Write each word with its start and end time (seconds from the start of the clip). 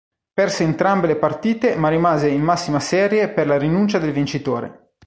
Perse 0.33 0.63
entrambe 0.63 1.05
le 1.05 1.15
partite 1.15 1.75
ma 1.75 1.87
rimase 1.87 2.27
in 2.27 2.41
massima 2.41 2.79
serie 2.79 3.29
per 3.29 3.45
la 3.45 3.59
rinuncia 3.59 3.99
del 3.99 4.11
vincitore. 4.11 4.87